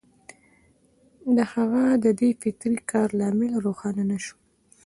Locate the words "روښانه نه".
3.65-4.17